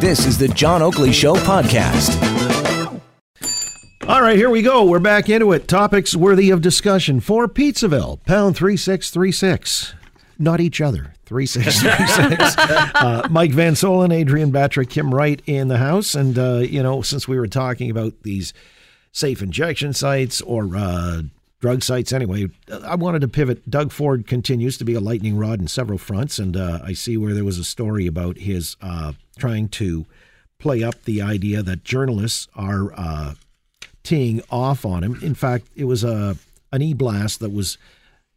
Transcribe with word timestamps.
This 0.00 0.26
is 0.26 0.38
the 0.38 0.48
John 0.48 0.82
Oakley 0.82 1.12
Show 1.12 1.34
podcast. 1.34 2.18
All 4.08 4.20
right, 4.20 4.36
here 4.36 4.50
we 4.50 4.62
go. 4.62 4.84
We're 4.84 4.98
back 4.98 5.28
into 5.28 5.52
it. 5.52 5.68
Topics 5.68 6.14
worthy 6.14 6.50
of 6.50 6.60
discussion 6.60 7.20
for 7.20 7.46
Pizzaville, 7.48 8.24
pound 8.24 8.56
3636. 8.56 9.94
Not 10.38 10.60
each 10.60 10.80
other. 10.80 11.14
3636. 11.26 12.56
uh, 12.94 13.28
Mike 13.30 13.52
Van 13.52 13.74
Soelen, 13.74 14.12
Adrienne 14.12 14.52
Batrick, 14.52 14.90
Kim 14.90 15.14
Wright 15.14 15.40
in 15.46 15.68
the 15.68 15.78
house. 15.78 16.14
And, 16.14 16.38
uh, 16.38 16.58
you 16.58 16.82
know, 16.82 17.00
since 17.02 17.26
we 17.26 17.38
were 17.38 17.46
talking 17.46 17.90
about 17.90 18.22
these 18.22 18.52
safe 19.12 19.40
injection 19.40 19.92
sites 19.92 20.40
or 20.40 20.76
uh, 20.76 21.22
drug 21.60 21.82
sites 21.82 22.12
anyway, 22.12 22.48
I 22.84 22.96
wanted 22.96 23.20
to 23.20 23.28
pivot. 23.28 23.70
Doug 23.70 23.92
Ford 23.92 24.26
continues 24.26 24.76
to 24.78 24.84
be 24.84 24.94
a 24.94 25.00
lightning 25.00 25.36
rod 25.36 25.60
in 25.60 25.68
several 25.68 25.98
fronts. 25.98 26.38
And 26.38 26.56
uh, 26.56 26.80
I 26.82 26.92
see 26.92 27.16
where 27.16 27.34
there 27.34 27.44
was 27.44 27.58
a 27.58 27.64
story 27.64 28.06
about 28.06 28.38
his 28.38 28.76
uh, 28.82 29.12
trying 29.36 29.68
to 29.68 30.06
play 30.58 30.82
up 30.82 31.02
the 31.04 31.20
idea 31.20 31.62
that 31.62 31.84
journalists 31.84 32.48
are 32.54 32.92
uh, 32.96 33.34
teeing 34.02 34.42
off 34.50 34.84
on 34.84 35.02
him. 35.02 35.18
In 35.22 35.34
fact, 35.34 35.66
it 35.74 35.84
was 35.84 36.04
a 36.04 36.36
an 36.72 36.80
e-blast 36.82 37.40
that 37.40 37.52
was 37.52 37.76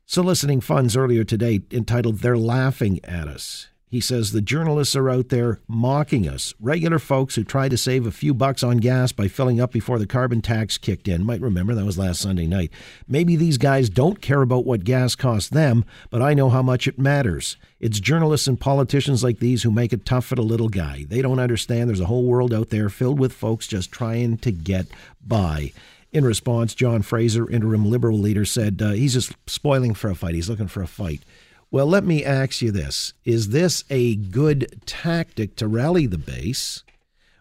soliciting 0.06 0.60
funds 0.60 0.98
earlier 0.98 1.24
today 1.24 1.62
entitled 1.72 2.20
They're 2.20 2.38
Laughing 2.38 3.00
at 3.06 3.28
Us. 3.28 3.68
He 3.96 4.02
says 4.02 4.34
the 4.34 4.42
journalists 4.42 4.94
are 4.98 5.10
out 5.10 5.30
there 5.30 5.62
mocking 5.70 6.28
us. 6.28 6.54
Regular 6.60 7.00
folks 7.00 7.36
who 7.36 7.46
try 7.46 7.70
to 7.70 7.78
save 7.78 8.06
a 8.06 8.12
few 8.12 8.34
bucks 8.34 8.62
on 8.62 8.80
gas 8.80 9.14
by 9.14 9.30
filling 9.30 9.62
up 9.62 9.72
before 9.72 10.00
the 10.00 10.06
carbon 10.06 10.42
tax 10.42 10.78
kicked 10.78 11.08
in. 11.08 11.24
Might 11.24 11.40
remember 11.40 11.74
that 11.74 11.86
was 11.86 11.98
last 11.98 12.20
Sunday 12.20 12.46
night. 12.46 12.72
Maybe 13.08 13.38
these 13.38 13.58
guys 13.58 13.88
don't 13.90 14.20
care 14.20 14.42
about 14.42 14.66
what 14.66 14.84
gas 14.84 15.16
costs 15.16 15.50
them, 15.50 15.86
but 16.10 16.22
I 16.22 16.34
know 16.34 16.50
how 16.50 16.62
much 16.62 16.90
it 16.90 17.00
matters. 17.00 17.56
It's 17.80 18.02
journalists 18.02 18.48
and 18.48 18.60
politicians 18.60 19.24
like 19.24 19.40
these 19.40 19.64
who 19.64 19.72
make 19.72 19.94
it 19.94 20.06
tough 20.06 20.26
for 20.26 20.36
the 20.36 20.42
little 20.42 20.68
guy. 20.68 21.06
They 21.08 21.22
don't 21.22 21.40
understand 21.40 21.88
there's 21.88 22.02
a 22.02 22.08
whole 22.08 22.26
world 22.26 22.54
out 22.54 22.72
there 22.72 22.90
filled 22.90 23.18
with 23.18 23.32
folks 23.32 23.66
just 23.66 23.94
trying 23.94 24.40
to 24.40 24.52
get 24.52 24.88
by. 25.26 25.72
In 26.12 26.26
response, 26.26 26.76
John 26.76 27.02
Fraser, 27.02 27.50
interim 27.50 27.90
Liberal 27.90 28.20
leader, 28.20 28.44
said 28.44 28.82
uh, 28.82 28.92
he's 28.92 29.14
just 29.14 29.32
spoiling 29.48 29.94
for 29.94 30.10
a 30.10 30.16
fight. 30.16 30.36
He's 30.36 30.50
looking 30.50 30.68
for 30.68 30.84
a 30.84 30.88
fight. 30.88 31.22
Well, 31.72 31.88
let 31.88 32.06
me 32.06 32.24
ask 32.24 32.62
you 32.62 32.72
this 32.72 33.14
Is 33.24 33.50
this 33.50 33.84
a 33.90 34.16
good 34.16 34.82
tactic 34.86 35.56
to 35.58 35.68
rally 35.68 36.06
the 36.06 36.18
base? 36.18 36.84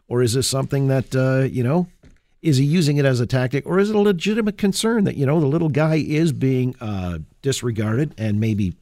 Or 0.06 0.22
is 0.22 0.34
this 0.34 0.47
something 0.47 0.89
that, 0.89 1.17
uh, 1.17 1.44
you 1.44 1.64
know, 1.64 1.89
is 2.42 2.58
he 2.58 2.64
using 2.64 2.98
it 2.98 3.06
as 3.06 3.20
a 3.20 3.27
tactic? 3.27 3.67
Or 3.67 3.78
is 3.78 3.89
it 3.89 3.97
a 3.97 4.00
legitimate 4.00 4.58
concern 4.58 5.05
that, 5.05 5.17
you 5.17 5.25
know, 5.25 5.41
the 5.41 5.47
little 5.47 5.70
guy 5.70 5.97
is 5.97 6.30
being 6.33 6.75
uh, 6.80 7.20
disregarded 7.41 8.14
and 8.19 8.39
maybe 8.39 8.75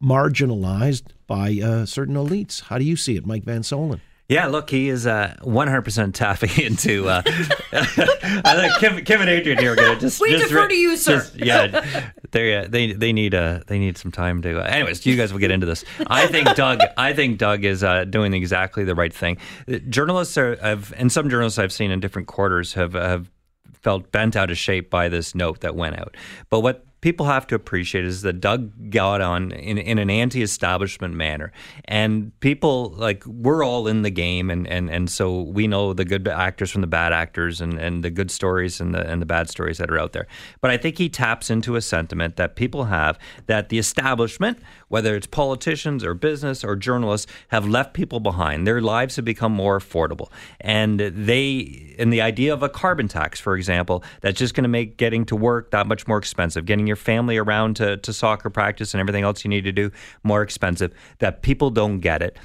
marginalized 0.00 1.06
by 1.26 1.58
uh, 1.62 1.86
certain 1.86 2.14
elites? 2.14 2.62
How 2.62 2.78
do 2.78 2.84
you 2.84 2.96
see 2.96 3.16
it, 3.16 3.26
Mike 3.26 3.42
Van 3.42 3.62
Soelen? 3.62 4.00
Yeah, 4.26 4.46
look, 4.46 4.70
he 4.70 4.88
is 4.88 5.06
uh, 5.06 5.36
100% 5.40 6.14
tapping 6.14 6.50
into. 6.64 7.08
Uh, 7.08 7.22
I 7.72 8.54
think 8.56 8.74
Kim, 8.78 9.04
Kim 9.04 9.20
and 9.20 9.28
Adrienne 9.28 9.58
here 9.58 9.72
are 9.72 9.76
going 9.76 9.94
to 9.94 10.00
just. 10.00 10.20
We 10.20 10.30
just, 10.30 10.48
defer 10.48 10.66
to 10.66 10.74
you, 10.74 10.96
sir. 10.96 11.18
Just, 11.18 11.36
yeah, 11.36 12.10
they 12.30 12.56
uh, 12.56 12.66
they 12.66 12.92
they 12.92 13.12
need 13.12 13.34
uh, 13.34 13.60
they 13.66 13.78
need 13.78 13.98
some 13.98 14.10
time 14.10 14.40
to. 14.42 14.60
Uh, 14.60 14.64
anyways, 14.64 15.04
you 15.04 15.16
guys 15.16 15.32
will 15.32 15.40
get 15.40 15.50
into 15.50 15.66
this. 15.66 15.84
I 16.06 16.26
think 16.26 16.54
Doug. 16.54 16.80
I 16.96 17.12
think 17.12 17.38
Doug 17.38 17.64
is 17.64 17.84
uh, 17.84 18.04
doing 18.04 18.32
exactly 18.32 18.84
the 18.84 18.94
right 18.94 19.12
thing. 19.12 19.36
Journalists 19.90 20.38
are, 20.38 20.56
have, 20.56 20.94
and 20.96 21.12
some 21.12 21.28
journalists 21.28 21.58
I've 21.58 21.72
seen 21.72 21.90
in 21.90 22.00
different 22.00 22.26
quarters 22.26 22.72
have 22.74 22.94
have 22.94 23.30
felt 23.74 24.10
bent 24.10 24.36
out 24.36 24.50
of 24.50 24.56
shape 24.56 24.88
by 24.88 25.10
this 25.10 25.34
note 25.34 25.60
that 25.60 25.76
went 25.76 25.98
out. 25.98 26.16
But 26.48 26.60
what 26.60 26.86
people 27.04 27.26
have 27.26 27.46
to 27.46 27.54
appreciate 27.54 28.02
is 28.02 28.22
that 28.22 28.40
Doug 28.40 28.90
got 28.90 29.20
on 29.20 29.52
in, 29.52 29.76
in 29.76 29.98
an 29.98 30.08
anti-establishment 30.08 31.12
manner, 31.12 31.52
and 31.84 32.32
people 32.40 32.94
like 32.96 33.22
we're 33.26 33.62
all 33.62 33.86
in 33.86 34.00
the 34.00 34.08
game, 34.08 34.48
and, 34.48 34.66
and, 34.66 34.88
and 34.88 35.10
so 35.10 35.42
we 35.42 35.66
know 35.66 35.92
the 35.92 36.06
good 36.06 36.26
actors 36.26 36.70
from 36.70 36.80
the 36.80 36.86
bad 36.86 37.12
actors, 37.12 37.60
and, 37.60 37.78
and 37.78 38.02
the 38.02 38.08
good 38.08 38.30
stories 38.30 38.80
and 38.80 38.94
the 38.94 39.06
and 39.06 39.20
the 39.20 39.26
bad 39.26 39.50
stories 39.50 39.76
that 39.76 39.90
are 39.90 39.98
out 39.98 40.14
there. 40.14 40.26
But 40.62 40.70
I 40.70 40.78
think 40.78 40.96
he 40.96 41.10
taps 41.10 41.50
into 41.50 41.76
a 41.76 41.82
sentiment 41.82 42.36
that 42.36 42.56
people 42.56 42.84
have 42.84 43.18
that 43.48 43.68
the 43.68 43.78
establishment, 43.78 44.60
whether 44.88 45.14
it's 45.14 45.26
politicians 45.26 46.04
or 46.04 46.14
business 46.14 46.64
or 46.64 46.74
journalists, 46.74 47.30
have 47.48 47.68
left 47.68 47.92
people 47.92 48.18
behind. 48.18 48.66
Their 48.66 48.80
lives 48.80 49.16
have 49.16 49.26
become 49.26 49.52
more 49.52 49.78
affordable, 49.78 50.30
and 50.58 51.00
they 51.00 51.94
and 51.98 52.10
the 52.10 52.22
idea 52.22 52.54
of 52.54 52.62
a 52.62 52.70
carbon 52.70 53.08
tax, 53.08 53.38
for 53.38 53.56
example, 53.56 54.02
that's 54.22 54.38
just 54.38 54.54
going 54.54 54.64
to 54.64 54.70
make 54.70 54.96
getting 54.96 55.26
to 55.26 55.36
work 55.36 55.70
that 55.72 55.86
much 55.86 56.06
more 56.06 56.16
expensive, 56.16 56.64
getting 56.64 56.86
your 56.86 56.93
your 56.94 57.02
family 57.02 57.36
around 57.36 57.74
to, 57.76 57.96
to 57.96 58.12
soccer 58.12 58.50
practice 58.50 58.94
and 58.94 59.00
everything 59.00 59.24
else 59.24 59.44
you 59.44 59.48
need 59.48 59.64
to 59.64 59.72
do 59.72 59.90
more 60.22 60.42
expensive, 60.42 60.94
that 61.18 61.42
people 61.42 61.70
don't 61.70 61.98
get 61.98 62.22
it 62.22 62.38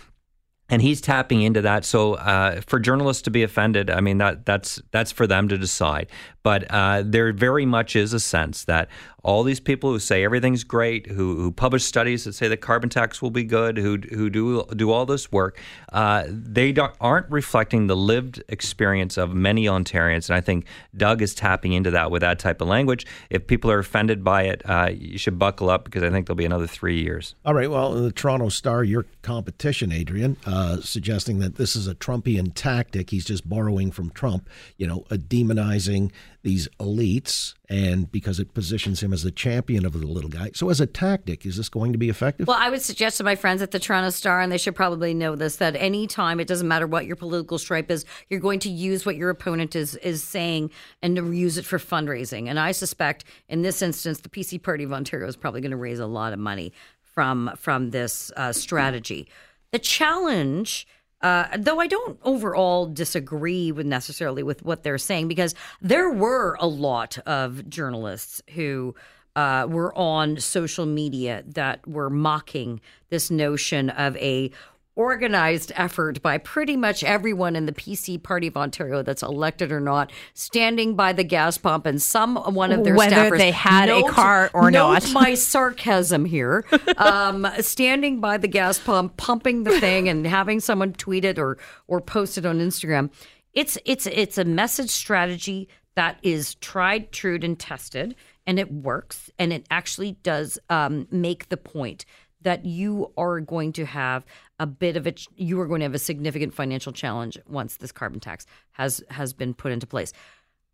and 0.69 0.81
he's 0.81 1.01
tapping 1.01 1.41
into 1.41 1.61
that. 1.61 1.85
So 1.85 2.13
uh, 2.15 2.61
for 2.67 2.79
journalists 2.79 3.23
to 3.23 3.31
be 3.31 3.43
offended, 3.43 3.89
I 3.89 4.01
mean 4.01 4.17
that 4.19 4.45
that's 4.45 4.81
that's 4.91 5.11
for 5.11 5.27
them 5.27 5.47
to 5.49 5.57
decide. 5.57 6.07
But 6.43 6.69
uh, 6.69 7.03
there 7.05 7.31
very 7.33 7.65
much 7.65 7.95
is 7.95 8.13
a 8.13 8.19
sense 8.19 8.65
that 8.65 8.89
all 9.23 9.43
these 9.43 9.59
people 9.59 9.91
who 9.91 9.99
say 9.99 10.23
everything's 10.23 10.63
great, 10.63 11.07
who, 11.07 11.35
who 11.35 11.51
publish 11.51 11.83
studies 11.83 12.23
that 12.23 12.33
say 12.33 12.47
the 12.47 12.55
carbon 12.55 12.89
tax 12.89 13.21
will 13.21 13.31
be 13.31 13.43
good, 13.43 13.77
who 13.77 13.97
who 13.97 14.29
do 14.29 14.63
do 14.75 14.91
all 14.91 15.05
this 15.05 15.31
work, 15.31 15.59
uh, 15.91 16.23
they 16.27 16.73
aren't 17.01 17.29
reflecting 17.29 17.87
the 17.87 17.95
lived 17.95 18.41
experience 18.47 19.17
of 19.17 19.33
many 19.33 19.65
Ontarians. 19.65 20.29
And 20.29 20.37
I 20.37 20.41
think 20.41 20.65
Doug 20.95 21.21
is 21.21 21.35
tapping 21.35 21.73
into 21.73 21.91
that 21.91 22.11
with 22.11 22.21
that 22.21 22.39
type 22.39 22.61
of 22.61 22.67
language. 22.67 23.05
If 23.29 23.47
people 23.47 23.69
are 23.71 23.79
offended 23.79 24.23
by 24.23 24.43
it, 24.43 24.61
uh, 24.65 24.91
you 24.93 25.17
should 25.17 25.37
buckle 25.37 25.69
up 25.69 25.83
because 25.83 26.03
I 26.03 26.09
think 26.09 26.27
there'll 26.27 26.37
be 26.37 26.45
another 26.45 26.67
three 26.67 27.01
years. 27.01 27.35
All 27.43 27.53
right. 27.53 27.69
Well, 27.69 27.91
the 27.93 28.11
Toronto 28.11 28.49
Star, 28.49 28.83
your 28.83 29.05
competition, 29.29 29.91
Adrienne, 29.91 30.37
uh, 30.47 30.81
suggesting 30.81 31.37
that 31.37 31.53
this 31.57 31.75
is 31.75 31.87
a 31.87 31.93
Trumpian 31.93 32.51
tactic. 32.55 33.11
He's 33.11 33.25
just 33.25 33.47
borrowing 33.47 33.91
from 33.91 34.09
Trump. 34.09 34.49
You 34.77 34.87
know, 34.87 35.05
demonizing 35.11 36.11
these 36.41 36.67
elites 36.79 37.53
and 37.69 38.11
because 38.11 38.39
it 38.39 38.55
positions 38.55 39.03
him 39.03 39.13
as 39.13 39.21
the 39.21 39.29
champion 39.29 39.85
of 39.85 39.93
the 39.93 40.07
little 40.07 40.31
guy. 40.31 40.49
So, 40.55 40.69
as 40.71 40.81
a 40.81 40.87
tactic, 40.87 41.45
is 41.45 41.57
this 41.57 41.69
going 41.69 41.91
to 41.91 41.99
be 41.99 42.09
effective? 42.09 42.47
Well, 42.47 42.57
I 42.59 42.71
would 42.71 42.81
suggest 42.81 43.17
to 43.17 43.23
my 43.23 43.35
friends 43.35 43.61
at 43.61 43.69
the 43.69 43.77
Toronto 43.77 44.09
Star, 44.09 44.41
and 44.41 44.51
they 44.51 44.57
should 44.57 44.75
probably 44.75 45.13
know 45.13 45.35
this, 45.35 45.57
that 45.57 45.75
anytime 45.75 46.39
it 46.39 46.47
doesn't 46.47 46.67
matter 46.67 46.87
what 46.87 47.05
your 47.05 47.15
political 47.15 47.59
stripe 47.59 47.91
is, 47.91 48.05
you're 48.29 48.39
going 48.39 48.59
to 48.61 48.69
use 48.69 49.05
what 49.05 49.15
your 49.15 49.29
opponent 49.29 49.75
is 49.75 49.95
is 49.97 50.23
saying 50.23 50.71
and 51.03 51.15
use 51.37 51.59
it 51.59 51.65
for 51.65 51.77
fundraising. 51.77 52.47
And 52.47 52.59
I 52.59 52.71
suspect 52.71 53.25
in 53.47 53.61
this 53.61 53.83
instance, 53.83 54.21
the 54.21 54.29
PC 54.29 54.63
Party 54.63 54.83
of 54.83 54.91
Ontario 54.91 55.27
is 55.27 55.35
probably 55.35 55.61
going 55.61 55.69
to 55.69 55.77
raise 55.77 55.99
a 55.99 56.07
lot 56.07 56.33
of 56.33 56.39
money 56.39 56.73
from 57.19 57.51
from 57.57 57.89
this 57.89 58.31
uh, 58.37 58.53
strategy. 58.53 59.27
The 59.73 59.79
challenge 59.79 60.87
uh, 61.19 61.49
though 61.57 61.81
I 61.81 61.87
don't 61.87 62.17
overall 62.23 62.85
disagree 62.85 63.73
with 63.73 63.85
necessarily 63.85 64.41
with 64.41 64.63
what 64.63 64.83
they're 64.83 64.97
saying 64.97 65.27
because 65.27 65.53
there 65.81 66.09
were 66.09 66.55
a 66.61 66.65
lot 66.65 67.17
of 67.25 67.69
journalists 67.69 68.41
who 68.51 68.95
uh, 69.35 69.67
were 69.69 69.93
on 69.97 70.39
social 70.39 70.85
media 70.85 71.43
that 71.45 71.85
were 71.85 72.09
mocking 72.09 72.79
this 73.09 73.29
notion 73.29 73.89
of 73.89 74.15
a 74.15 74.49
organized 74.95 75.71
effort 75.75 76.21
by 76.21 76.37
pretty 76.37 76.75
much 76.75 77.03
everyone 77.03 77.55
in 77.55 77.65
the 77.65 77.71
PC 77.71 78.21
Party 78.21 78.47
of 78.47 78.57
Ontario 78.57 79.01
that's 79.01 79.23
elected 79.23 79.71
or 79.71 79.79
not, 79.79 80.11
standing 80.33 80.95
by 80.95 81.13
the 81.13 81.23
gas 81.23 81.57
pump, 81.57 81.85
and 81.85 82.01
some 82.01 82.35
one 82.35 82.71
of 82.71 82.83
their 82.83 82.95
whether 82.95 83.15
staffers 83.15 83.37
they 83.37 83.51
had 83.51 83.87
note, 83.87 84.09
a 84.09 84.11
car 84.11 84.51
or 84.53 84.69
note 84.69 84.91
not. 84.91 85.13
my 85.13 85.33
sarcasm 85.33 86.25
here. 86.25 86.65
Um, 86.97 87.47
standing 87.59 88.19
by 88.19 88.37
the 88.37 88.47
gas 88.47 88.77
pump, 88.77 89.15
pumping 89.15 89.63
the 89.63 89.79
thing, 89.79 90.09
and 90.09 90.25
having 90.25 90.59
someone 90.59 90.91
tweet 90.93 91.23
it 91.23 91.39
or 91.39 91.57
or 91.87 92.01
post 92.01 92.37
it 92.37 92.45
on 92.45 92.59
Instagram. 92.59 93.09
It's 93.53 93.77
it's 93.85 94.05
it's 94.07 94.37
a 94.37 94.43
message 94.43 94.89
strategy 94.89 95.69
that 95.95 96.17
is 96.23 96.55
tried, 96.55 97.11
true, 97.11 97.39
and 97.41 97.57
tested, 97.57 98.15
and 98.45 98.59
it 98.59 98.71
works, 98.71 99.29
and 99.37 99.53
it 99.53 99.65
actually 99.69 100.13
does 100.23 100.57
um, 100.69 101.07
make 101.11 101.49
the 101.49 101.57
point 101.57 102.05
that 102.41 102.65
you 102.65 103.11
are 103.17 103.39
going 103.39 103.73
to 103.73 103.85
have 103.85 104.25
a 104.59 104.65
bit 104.65 104.95
of 104.97 105.07
a 105.07 105.13
you 105.35 105.59
are 105.59 105.67
going 105.67 105.79
to 105.79 105.85
have 105.85 105.95
a 105.95 105.99
significant 105.99 106.53
financial 106.53 106.91
challenge 106.91 107.37
once 107.47 107.77
this 107.77 107.91
carbon 107.91 108.19
tax 108.19 108.45
has 108.71 109.03
has 109.09 109.33
been 109.33 109.53
put 109.53 109.71
into 109.71 109.87
place. 109.87 110.13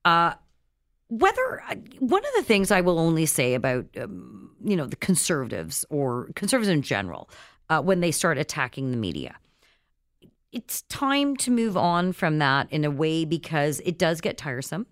Uh, 0.04 0.34
whether 1.08 1.62
uh, 1.70 1.76
one 2.00 2.24
of 2.24 2.32
the 2.36 2.44
things 2.44 2.72
I 2.72 2.82
will 2.82 3.00
only 3.00 3.26
say 3.26 3.54
about 3.54 3.86
um, 4.00 4.52
you 4.64 4.76
know 4.76 4.86
the 4.86 4.96
conservatives 4.96 5.86
or 5.90 6.30
conservatives 6.36 6.74
in 6.74 6.82
general 6.82 7.30
uh, 7.70 7.82
when 7.82 8.00
they 8.00 8.12
start 8.12 8.38
attacking 8.38 8.92
the 8.92 8.98
media, 8.98 9.36
it's 10.52 10.84
time 10.84 11.36
to 11.38 11.52
move 11.52 11.76
on 11.78 12.14
from 12.14 12.40
that 12.40 12.72
in 12.72 12.86
a 12.86 12.92
way 12.92 13.26
because 13.26 13.82
it 13.86 13.98
does 13.98 14.22
get 14.22 14.38
tiresome. 14.38 14.88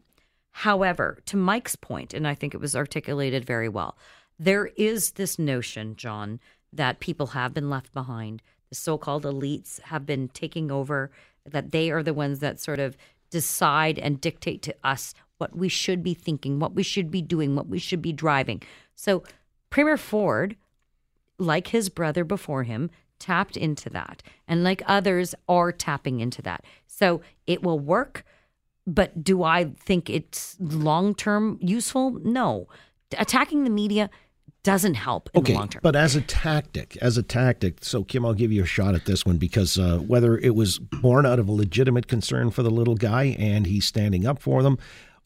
However, 0.52 1.20
to 1.26 1.38
Mike's 1.38 1.76
point, 1.76 2.14
and 2.14 2.28
I 2.28 2.36
think 2.36 2.54
it 2.54 2.62
was 2.62 2.76
articulated 2.76 3.44
very 3.44 3.70
well, 3.70 3.98
there 4.38 4.68
is 4.78 5.12
this 5.12 5.40
notion, 5.40 5.96
John, 5.96 6.40
that 6.76 7.00
people 7.00 7.28
have 7.28 7.54
been 7.54 7.70
left 7.70 7.94
behind. 7.94 8.42
The 8.70 8.76
so 8.76 8.98
called 8.98 9.24
elites 9.24 9.80
have 9.82 10.06
been 10.06 10.30
taking 10.30 10.72
over, 10.72 11.12
that 11.46 11.72
they 11.72 11.92
are 11.92 12.04
the 12.04 12.14
ones 12.14 12.40
that 12.40 12.60
sort 12.60 12.80
of 12.80 12.98
decide 13.30 14.00
and 14.00 14.22
dictate 14.22 14.62
to 14.62 14.76
us 14.84 15.14
what 15.38 15.56
we 15.56 15.68
should 15.68 16.04
be 16.04 16.14
thinking, 16.14 16.60
what 16.60 16.74
we 16.74 16.84
should 16.84 17.12
be 17.12 17.22
doing, 17.22 17.56
what 17.56 17.68
we 17.68 17.80
should 17.80 18.02
be 18.02 18.14
driving. 18.14 18.62
So, 18.96 19.24
Premier 19.70 19.98
Ford, 19.98 20.56
like 21.38 21.68
his 21.68 21.90
brother 21.90 22.24
before 22.24 22.64
him, 22.64 22.90
tapped 23.20 23.58
into 23.58 23.90
that. 23.90 24.22
And 24.48 24.64
like 24.64 24.82
others 24.86 25.34
are 25.50 25.72
tapping 25.72 26.20
into 26.20 26.42
that. 26.44 26.64
So, 26.88 27.22
it 27.48 27.64
will 27.64 27.80
work. 27.80 28.24
But 28.86 29.24
do 29.24 29.44
I 29.44 29.66
think 29.66 30.10
it's 30.10 30.56
long 30.60 31.16
term 31.16 31.58
useful? 31.62 32.12
No. 32.24 32.68
Attacking 33.18 33.64
the 33.64 33.70
media 33.70 34.10
doesn't 34.64 34.96
help 34.96 35.30
in 35.34 35.42
okay, 35.42 35.54
the 35.54 35.60
long 35.60 35.70
term. 35.70 35.82
But 35.84 35.96
as 35.96 36.16
a 36.16 36.22
tactic, 36.22 36.98
as 37.02 37.18
a 37.18 37.24
tactic, 37.24 37.84
so 37.84 38.04
Kim, 38.04 38.26
I'll 38.26 38.34
give 38.34 38.52
you 38.52 38.64
a 38.64 38.66
shot 38.66 38.96
at 38.96 39.06
this 39.06 39.26
one 39.26 39.38
because 39.38 39.78
uh, 39.78 40.00
whether 40.00 40.38
it 40.38 40.56
was 40.56 40.80
born 40.80 41.26
out 41.26 41.40
of 41.40 41.48
a 41.48 41.52
legitimate 41.52 42.08
concern 42.08 42.50
for 42.50 42.64
the 42.64 42.72
little 42.72 42.96
guy 42.96 43.36
and 43.38 43.68
he's 43.68 43.86
standing 43.86 44.26
up 44.26 44.40
for 44.40 44.64
them, 44.64 44.78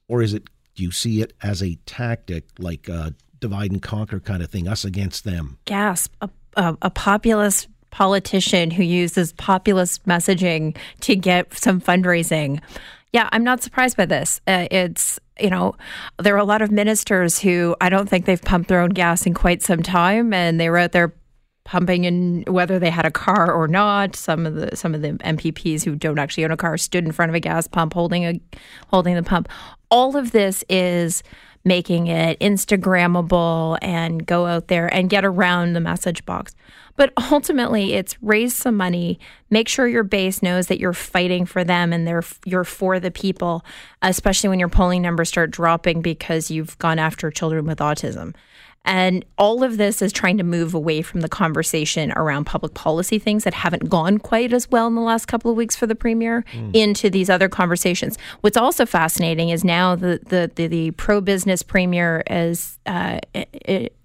or 0.08 0.22
is 0.22 0.34
it 0.34 0.50
do 0.76 0.84
you 0.84 0.92
see 0.92 1.22
it 1.22 1.34
as 1.42 1.64
a 1.64 1.76
tactic 1.86 2.46
like 2.60 2.88
a 2.88 3.14
divide 3.40 3.72
and 3.72 3.82
conquer 3.82 4.20
kind 4.20 4.44
of 4.44 4.50
thing, 4.50 4.68
us 4.68 4.84
against 4.84 5.24
them? 5.24 5.58
Gasp! 5.66 6.14
A, 6.22 6.30
a, 6.56 6.78
a 6.84 6.90
populist 6.90 7.68
politician 7.92 8.72
who 8.72 8.84
uses 8.84 9.34
populist 9.34 10.06
messaging 10.06 10.78
to 11.02 11.16
get 11.16 11.54
some 11.54 11.82
fundraising. 11.82 12.62
Yeah, 13.14 13.30
I'm 13.32 13.44
not 13.44 13.64
surprised 13.64 13.98
by 13.98 14.06
this. 14.06 14.42
Uh, 14.48 14.68
it's, 14.70 15.20
you 15.40 15.50
know, 15.50 15.76
there 16.20 16.36
are 16.36 16.40
a 16.40 16.44
lot 16.44 16.62
of 16.62 16.72
ministers 16.72 17.40
who 17.40 17.76
I 17.80 17.90
don't 17.90 18.10
think 18.10 18.26
they've 18.26 18.42
pumped 18.42 18.70
their 18.70 18.82
own 18.82 18.90
gas 18.90 19.26
in 19.26 19.34
quite 19.34 19.62
some 19.62 19.82
time, 19.82 20.34
and 20.34 20.60
they 20.60 20.70
were 20.70 20.78
out 20.78 20.92
there 20.92 21.14
pumping 21.64 22.06
in 22.06 22.44
whether 22.48 22.80
they 22.80 22.90
had 22.90 23.06
a 23.06 23.12
car 23.12 23.52
or 23.52 23.68
not. 23.68 24.16
Some 24.16 24.46
of 24.46 24.56
the 24.56 24.76
some 24.76 24.94
of 24.94 25.02
the 25.02 25.14
MPPs 25.14 25.84
who 25.84 25.96
don't 25.96 26.20
actually 26.20 26.46
own 26.46 26.52
a 26.52 26.58
car 26.58 26.78
stood 26.78 27.06
in 27.06 27.12
front 27.12 27.30
of 27.30 27.36
a 27.36 27.40
gas 27.40 27.68
pump 27.68 27.94
holding 27.94 28.26
a 28.26 28.42
holding 28.88 29.16
the 29.16 29.24
pump. 29.24 29.50
All 29.90 30.18
of 30.18 30.32
this 30.32 30.64
is 30.70 31.24
making 31.68 32.08
it 32.08 32.40
Instagrammable 32.40 33.78
and 33.82 34.26
go 34.26 34.46
out 34.46 34.68
there 34.70 34.92
and 34.94 35.10
get 35.10 35.26
around 35.26 35.74
the 35.74 35.80
message 35.80 36.26
box. 36.26 36.56
But 36.96 37.14
ultimately, 37.32 37.94
it's 37.94 38.18
raise 38.22 38.56
some 38.56 38.76
money, 38.76 39.20
make 39.50 39.68
sure 39.68 39.88
your 39.88 40.04
base 40.04 40.42
knows 40.42 40.68
that 40.68 40.80
you're 40.80 40.94
fighting 40.94 41.46
for 41.46 41.64
them 41.64 41.94
and 41.94 42.08
they're 42.08 42.24
you're 42.46 42.64
for 42.64 43.00
the 43.00 43.12
people, 43.12 43.64
especially 44.02 44.50
when 44.50 44.60
your 44.60 44.70
polling 44.70 45.02
numbers 45.02 45.30
start 45.30 45.52
dropping 45.52 46.02
because 46.02 46.50
you've 46.50 46.78
gone 46.80 47.00
after 47.00 47.30
children 47.30 47.66
with 47.66 47.80
autism. 47.80 48.34
And 48.88 49.26
all 49.38 49.64
of 49.64 49.76
this 49.76 50.02
is 50.02 50.14
trying 50.14 50.38
to 50.38 50.46
move 50.46 50.74
away 50.74 51.02
from 51.02 51.20
the 51.20 51.28
conversation 51.28 52.14
around 52.14 52.46
public 52.46 52.74
policy 52.74 53.20
things 53.20 53.44
that 53.44 53.54
haven't 53.54 53.90
gone 53.90 54.18
quite 54.18 54.54
as 54.54 54.72
well 54.72 54.88
in 54.88 54.96
the 54.96 55.02
last 55.02 55.28
couple 55.28 55.52
of 55.52 55.58
weeks 55.58 55.76
for 55.76 55.86
the 55.86 55.94
premier 55.94 56.46
mm. 56.54 56.74
into 56.74 57.10
these 57.10 57.30
other 57.30 57.50
conversations. 57.50 58.18
What's 58.42 58.56
also 58.56 58.86
fascinating 58.86 59.50
is 59.50 59.66
now 59.66 59.96
the 59.96 60.22
the 60.28 60.50
the, 60.56 60.68
the 60.68 60.92
pro 60.92 61.20
business 61.20 61.64
premier 61.64 62.24
is 62.30 62.80
uh, 62.86 63.20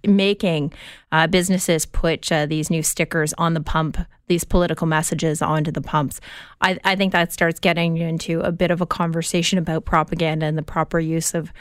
making 0.04 0.72
uh, 1.12 1.28
businesses 1.28 1.86
put 1.86 2.32
uh, 2.32 2.46
these 2.46 2.68
new 2.68 2.82
stickers 2.82 3.32
on 3.34 3.54
the 3.54 3.60
pump, 3.60 3.98
these 4.26 4.42
political 4.42 4.88
messages 4.88 5.40
onto 5.40 5.70
the 5.70 5.80
pumps. 5.80 6.20
I, 6.60 6.78
I 6.82 6.96
think 6.96 7.12
that 7.12 7.32
starts 7.32 7.60
getting 7.60 7.98
into 7.98 8.40
a 8.40 8.50
bit 8.50 8.72
of 8.72 8.80
a 8.80 8.86
conversation 8.86 9.58
about 9.58 9.84
propaganda 9.84 10.46
and 10.46 10.58
the 10.58 10.62
proper 10.62 10.98
use 10.98 11.34
of 11.34 11.52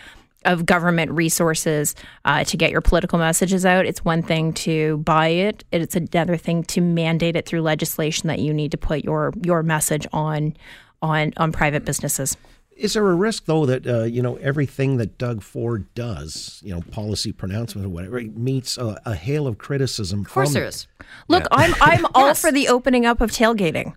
of 0.46 0.66
government 0.66 1.12
resources 1.12 1.96
uh, 2.26 2.44
to 2.46 2.58
get 2.58 2.72
your 2.72 2.82
political 2.82 3.20
messages 3.20 3.66
out. 3.66 3.86
It's 3.86 4.04
one 4.04 4.24
thing 4.24 4.54
to 4.54 4.98
buy 4.98 5.28
it; 5.28 5.64
it's 5.72 5.96
another 5.96 6.38
thing 6.38 6.64
to 6.66 6.82
mandate 6.82 7.36
it 7.36 7.46
through 7.46 7.62
legislation 7.62 8.28
that 8.28 8.40
you 8.40 8.54
need 8.54 8.72
to 8.72 8.78
put 8.78 9.04
your 9.04 9.34
your 9.44 9.64
message 9.64 10.08
on 10.14 10.56
on 11.02 11.34
on 11.38 11.52
private 11.52 11.86
businesses. 11.86 12.38
Is 12.82 12.94
there 12.94 13.08
a 13.08 13.14
risk, 13.14 13.46
though, 13.46 13.68
that 13.68 13.86
uh, 13.86 14.04
you 14.04 14.24
know 14.24 14.38
everything 14.38 14.98
that 14.98 15.18
Doug 15.18 15.44
Ford 15.44 15.86
does, 15.94 16.60
you 16.64 16.74
know, 16.74 16.82
policy 16.92 17.32
pronouncement 17.32 17.86
or 17.86 17.90
whatever, 17.90 18.20
meets 18.22 18.78
a, 18.78 19.00
a 19.06 19.14
hail 19.14 19.46
of 19.46 19.60
criticism? 19.60 20.22
Of 20.22 20.30
course, 20.30 20.50
from, 20.50 20.54
there 20.56 20.66
is. 20.66 20.88
Look, 21.28 21.44
yeah. 21.44 21.48
I'm 21.52 21.76
I'm 21.80 22.06
all 22.16 22.28
yes. 22.28 22.42
for 22.42 22.52
the 22.52 22.70
opening 22.70 23.06
up 23.06 23.22
of 23.22 23.30
tailgating. 23.32 23.94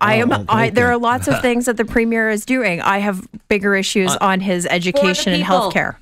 I 0.00 0.16
am. 0.16 0.32
Oh, 0.32 0.44
I, 0.48 0.70
there 0.70 0.88
are 0.88 0.98
lots 0.98 1.28
of 1.28 1.40
things 1.42 1.66
that 1.66 1.76
the 1.76 1.84
premier 1.84 2.28
is 2.28 2.44
doing. 2.44 2.80
I 2.80 2.98
have 2.98 3.26
bigger 3.48 3.74
issues 3.74 4.10
uh, 4.10 4.18
on 4.20 4.40
his 4.40 4.66
education 4.66 5.32
and 5.32 5.42
healthcare. 5.42 5.96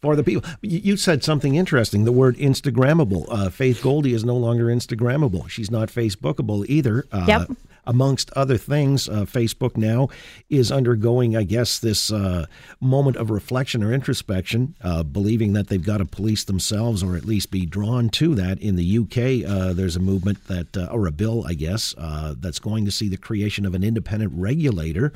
For 0.00 0.14
the 0.14 0.22
people, 0.22 0.48
you 0.62 0.96
said 0.96 1.24
something 1.24 1.56
interesting. 1.56 2.04
The 2.04 2.12
word 2.12 2.36
Instagrammable. 2.36 3.26
Uh, 3.28 3.50
Faith 3.50 3.82
Goldy 3.82 4.14
is 4.14 4.24
no 4.24 4.36
longer 4.36 4.66
Instagrammable. 4.66 5.48
She's 5.50 5.72
not 5.72 5.88
Facebookable 5.88 6.64
either. 6.68 7.04
Uh, 7.10 7.24
yep 7.26 7.50
amongst 7.88 8.30
other 8.34 8.58
things, 8.58 9.08
uh, 9.08 9.24
Facebook 9.24 9.76
now 9.76 10.08
is 10.50 10.70
undergoing, 10.70 11.34
I 11.34 11.42
guess, 11.42 11.78
this 11.78 12.12
uh, 12.12 12.44
moment 12.80 13.16
of 13.16 13.30
reflection 13.30 13.82
or 13.82 13.92
introspection, 13.92 14.76
uh, 14.82 15.02
believing 15.02 15.54
that 15.54 15.68
they've 15.68 15.82
got 15.82 15.96
to 15.96 16.04
police 16.04 16.44
themselves 16.44 17.02
or 17.02 17.16
at 17.16 17.24
least 17.24 17.50
be 17.50 17.64
drawn 17.64 18.10
to 18.10 18.34
that. 18.34 18.60
In 18.60 18.76
the 18.76 18.98
UK, 18.98 19.50
uh, 19.50 19.72
there's 19.72 19.96
a 19.96 20.00
movement 20.00 20.46
that, 20.48 20.76
uh, 20.76 20.88
or 20.92 21.06
a 21.06 21.10
bill, 21.12 21.44
I 21.48 21.54
guess, 21.54 21.94
uh, 21.96 22.34
that's 22.38 22.58
going 22.58 22.84
to 22.84 22.92
see 22.92 23.08
the 23.08 23.16
creation 23.16 23.64
of 23.64 23.74
an 23.74 23.82
independent 23.82 24.32
regulator. 24.34 25.14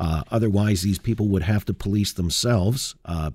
Otherwise, 0.00 0.82
these 0.82 0.98
people 0.98 1.28
would 1.28 1.42
have 1.42 1.64
to 1.66 1.74
police 1.74 2.12
themselves, 2.12 2.94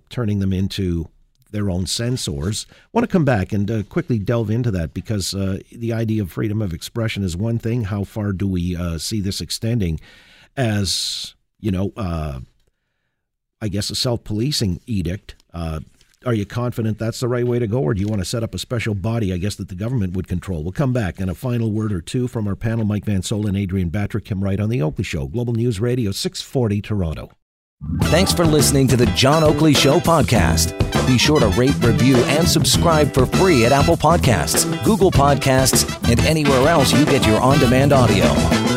turning 0.09 0.39
them 0.39 0.51
into 0.51 1.09
their 1.55 1.69
own 1.69 1.85
censors. 1.85 2.65
I 2.69 2.75
want 2.91 3.09
to 3.09 3.11
come 3.11 3.25
back 3.25 3.53
and 3.53 3.71
uh, 3.71 3.83
quickly 3.83 4.19
delve 4.19 4.49
into 4.49 4.71
that 4.71 4.93
because 4.93 5.33
uh, 5.33 5.59
the 5.71 5.93
idea 5.93 6.21
of 6.21 6.31
freedom 6.31 6.61
of 6.61 6.73
expression 6.73 7.23
is 7.23 7.37
one 7.37 7.59
thing. 7.59 7.85
How 7.85 8.03
far 8.03 8.33
do 8.33 8.45
we 8.47 8.75
uh, 8.75 8.97
see 8.97 9.21
this 9.21 9.39
extending 9.39 9.99
as, 10.57 11.33
you 11.59 11.71
know, 11.71 11.93
uh, 11.95 12.41
I 13.61 13.69
guess 13.69 13.89
a 13.89 13.95
self 13.95 14.23
policing 14.25 14.81
edict? 14.85 15.35
Are 16.25 16.33
you 16.33 16.45
confident 16.45 16.97
that's 16.97 17.19
the 17.19 17.27
right 17.27 17.45
way 17.45 17.59
to 17.59 17.67
go, 17.67 17.79
or 17.79 17.93
do 17.93 18.01
you 18.01 18.07
want 18.07 18.19
to 18.19 18.25
set 18.25 18.41
up 18.41 18.55
a 18.55 18.57
special 18.57 18.95
body, 18.95 19.31
I 19.31 19.37
guess, 19.37 19.55
that 19.55 19.69
the 19.69 19.75
government 19.75 20.13
would 20.13 20.27
control? 20.27 20.63
We'll 20.63 20.71
come 20.71 20.91
back. 20.91 21.19
And 21.19 21.29
a 21.29 21.35
final 21.35 21.71
word 21.71 21.93
or 21.93 22.01
two 22.01 22.27
from 22.27 22.47
our 22.47 22.55
panel 22.55 22.83
Mike 22.83 23.05
Van 23.05 23.21
and 23.31 23.57
Adrienne 23.57 23.91
Batrick, 23.91 24.25
Kim 24.25 24.43
Wright 24.43 24.59
on 24.59 24.69
The 24.69 24.81
Oakley 24.81 25.03
Show, 25.03 25.27
Global 25.27 25.53
News 25.53 25.79
Radio, 25.79 26.11
640 26.11 26.81
Toronto. 26.81 27.31
Thanks 28.03 28.33
for 28.33 28.45
listening 28.45 28.87
to 28.87 28.97
the 28.97 29.05
John 29.07 29.43
Oakley 29.43 29.75
Show 29.75 29.99
podcast. 29.99 30.75
Be 31.05 31.19
sure 31.19 31.39
to 31.39 31.47
rate, 31.49 31.75
review, 31.83 32.15
and 32.15 32.47
subscribe 32.47 33.13
for 33.13 33.27
free 33.27 33.63
at 33.65 33.71
Apple 33.71 33.97
Podcasts, 33.97 34.65
Google 34.83 35.11
Podcasts, 35.11 35.85
and 36.09 36.19
anywhere 36.21 36.67
else 36.67 36.91
you 36.91 37.05
get 37.05 37.27
your 37.27 37.39
on 37.39 37.59
demand 37.59 37.93
audio. 37.93 38.74